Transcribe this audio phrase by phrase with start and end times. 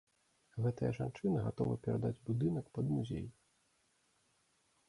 [0.65, 3.31] Гэтая жанчына гатова перадаць будынак пад музей.